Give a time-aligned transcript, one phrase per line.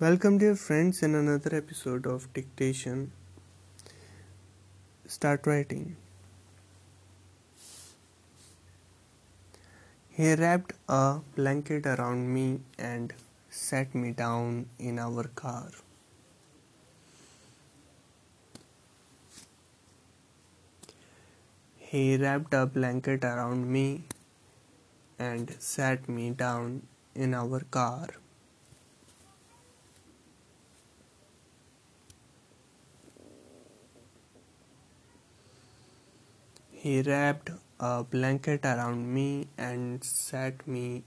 [0.00, 3.10] Welcome, dear friends, in another episode of Dictation.
[5.08, 5.96] Start writing.
[10.10, 13.12] He wrapped a blanket around me and
[13.50, 15.72] sat me down in our car.
[21.76, 24.04] He wrapped a blanket around me
[25.18, 26.82] and sat me down
[27.16, 28.10] in our car.
[36.80, 37.50] He wrapped
[37.80, 41.02] a blanket around me and sat me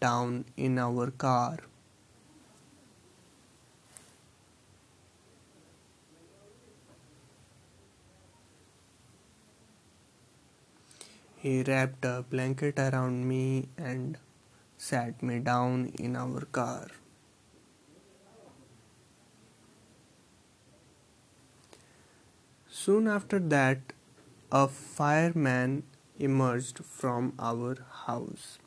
[0.00, 1.58] down in our car.
[11.36, 14.16] He wrapped a blanket around me and
[14.78, 16.86] sat me down in our car.
[22.70, 23.92] Soon after that,
[24.56, 25.82] a fireman
[26.16, 28.60] emerged from our house.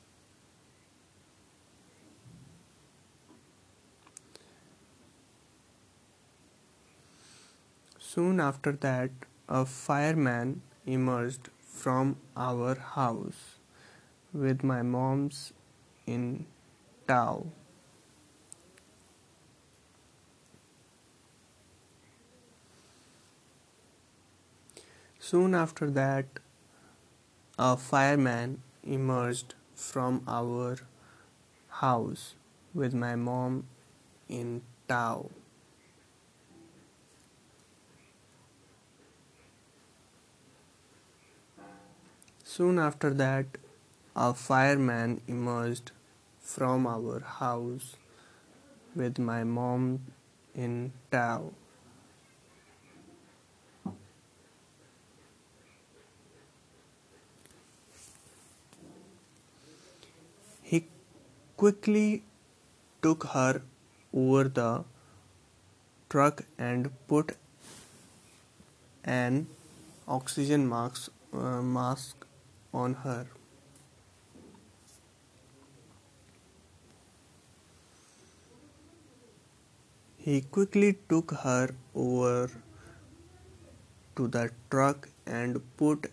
[7.98, 9.12] Soon after that,
[9.48, 13.56] a fireman emerged from our house
[14.34, 15.54] with my mom's
[16.06, 16.46] in
[17.08, 17.48] tow.
[25.30, 26.26] Soon after that,
[27.60, 30.78] a fireman emerged from our
[31.68, 32.36] house
[32.74, 33.66] with my mom
[34.30, 35.30] in tow.
[42.46, 43.48] Soon after that,
[44.16, 45.92] a fireman emerged
[46.40, 47.98] from our house
[48.96, 50.00] with my mom
[50.56, 51.52] in tow.
[60.70, 60.86] He
[61.56, 62.24] quickly
[63.02, 63.62] took her
[64.14, 64.84] over the
[66.10, 67.38] truck and put
[69.06, 69.48] an
[70.10, 72.26] oxygen mask, uh, mask
[72.74, 73.28] on her.
[80.18, 82.52] He quickly took her over
[84.18, 86.12] to the truck and put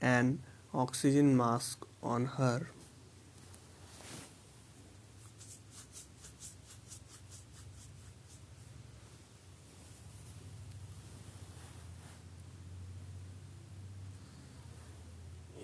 [0.00, 0.40] an
[0.72, 2.73] oxygen mask on her.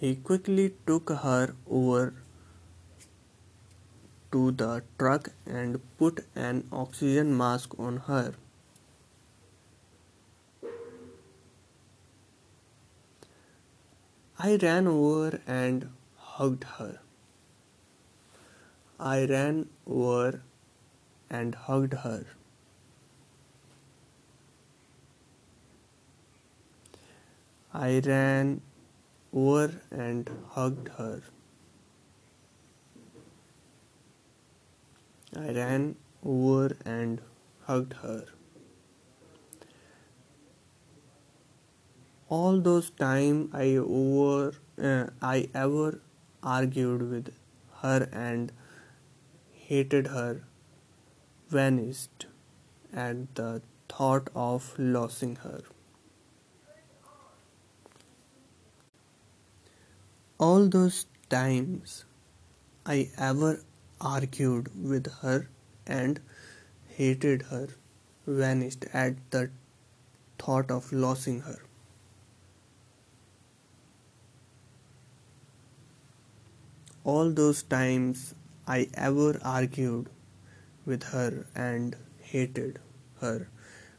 [0.00, 2.14] He quickly took her over
[4.32, 8.32] to the truck and put an oxygen mask on her.
[14.38, 17.00] I ran over and hugged her.
[18.98, 20.40] I ran over
[21.28, 22.24] and hugged her.
[27.74, 28.62] I ran
[29.32, 31.22] over and hugged her.
[35.36, 37.20] I ran over and
[37.66, 38.26] hugged her.
[42.28, 46.00] All those time I over uh, I ever
[46.42, 47.32] argued with
[47.82, 48.52] her and
[49.52, 50.42] hated her
[51.48, 52.26] vanished
[52.92, 55.62] at the thought of losing her.
[60.44, 62.06] All those times
[62.86, 63.62] I ever
[64.00, 65.50] argued with her
[65.86, 66.18] and
[66.86, 67.68] hated her
[68.26, 69.50] vanished at the
[70.38, 71.58] thought of losing her.
[77.04, 78.34] All those times
[78.66, 80.08] I ever argued
[80.86, 82.78] with her and hated
[83.20, 83.48] her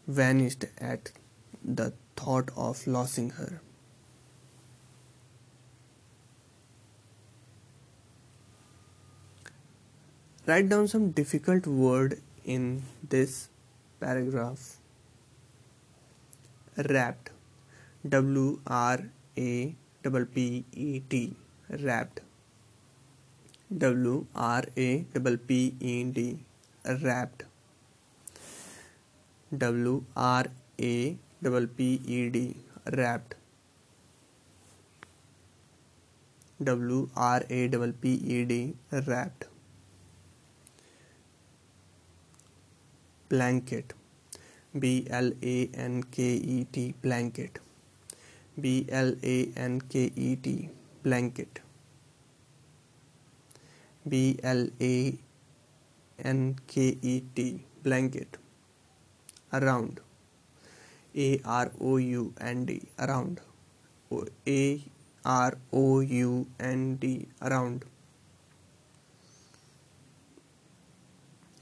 [0.08, 1.12] vanished at
[1.64, 3.62] the thought of losing her.
[10.48, 13.50] Write down some difficult word in this
[14.00, 14.78] paragraph.
[16.78, 17.30] Wrapped.
[18.10, 19.04] w r
[19.38, 21.36] a double p e t
[21.70, 22.22] Wrapped.
[23.86, 26.40] W R A double p e d
[27.04, 27.46] wrapped.
[29.56, 30.46] W R
[30.80, 32.56] A double p e d
[32.98, 33.36] wrapped.
[36.74, 39.52] w r a double p e d Wrapped.
[43.32, 43.88] Blanket.
[44.82, 44.84] B
[45.26, 45.58] l a
[45.92, 46.18] n k
[46.56, 47.54] e t blanket.
[48.62, 48.66] B
[49.08, 49.38] l a
[49.72, 49.94] n k
[50.28, 50.48] e t
[51.04, 51.54] blanket.
[54.10, 54.14] B
[54.60, 54.62] l
[54.92, 54.96] a
[56.38, 56.42] n
[56.72, 56.74] k
[57.14, 57.48] e t
[57.84, 58.32] blanket.
[59.58, 59.96] Around.
[61.28, 61.30] A
[61.64, 62.24] r o u
[62.56, 63.38] n d around.
[64.60, 64.62] A
[65.24, 65.86] r o
[66.26, 66.30] u
[66.60, 67.80] n d around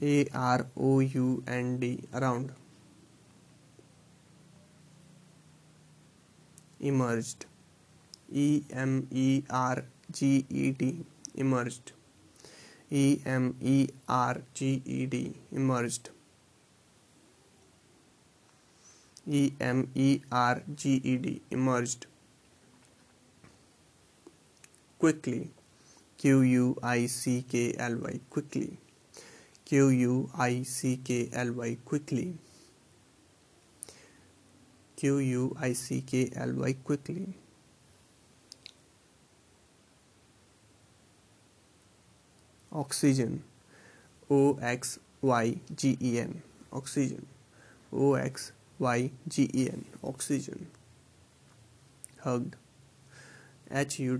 [0.02, 2.52] A R O U N D around.
[6.80, 7.44] Emerged.
[8.32, 11.04] E M E R G E D.
[11.34, 11.92] Emerged.
[12.90, 15.34] E M E R G E D.
[15.52, 16.08] Emerged.
[19.26, 21.42] E M E R G E D.
[21.50, 22.06] Emerged.
[24.98, 25.50] Quickly.
[26.16, 28.20] Q U I C K L Y.
[28.30, 28.78] Quickly
[29.70, 32.34] Q U I C K L Y quickly.
[34.96, 37.34] Q U I C K L Y quickly.
[42.72, 43.44] Oxygen.
[44.28, 46.42] O X Y G E N.
[46.72, 47.26] Oxygen.
[47.92, 48.50] O X
[48.80, 49.84] Y G E N.
[50.02, 50.66] Oxygen.
[52.24, 52.56] Hugged.
[53.70, 54.18] H U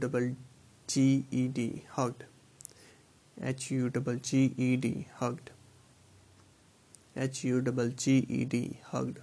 [0.87, 1.83] G E D.
[1.91, 2.30] Hugged
[3.43, 5.51] H U double G E D hugged.
[7.17, 9.19] H U double G E D hugged.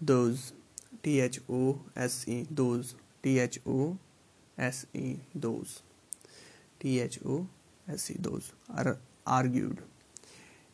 [0.00, 0.52] Those
[1.02, 3.96] T H O S E those T H O
[4.58, 5.82] S E those
[6.78, 7.46] T H O
[7.88, 9.78] S E those are argued.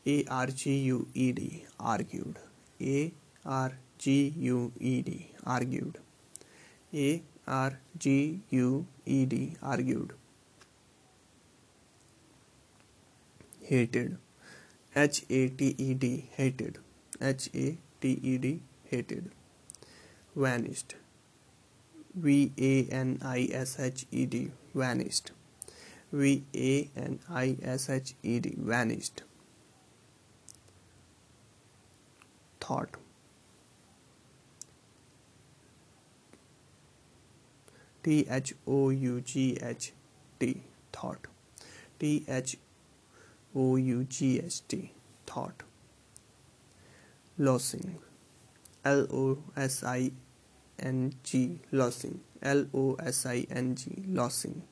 [0.04, 2.38] A R G U E D argued.
[2.80, 3.12] A
[3.46, 5.98] R G U E D argued.
[6.92, 10.12] A R G U E D argued.
[13.72, 14.18] Hated.
[14.94, 16.78] H A T E D hated.
[17.20, 18.60] H A T E D
[18.90, 19.30] hated.
[20.36, 20.96] Vanished.
[22.14, 22.72] V A
[23.02, 25.30] N I S H E D vanished.
[26.12, 29.22] V A N I S H E D vanished.
[32.60, 32.98] Thought.
[38.02, 39.92] T H O U G H
[40.38, 40.60] T
[40.92, 41.26] thought.
[41.98, 42.58] T H
[43.54, 44.92] O U G H T
[45.26, 45.62] thought.
[47.38, 47.98] Losing
[48.84, 50.12] L O S I
[50.78, 54.62] N G losing L O S I N G losing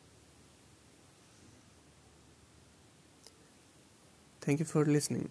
[4.41, 5.29] Thank you for listening.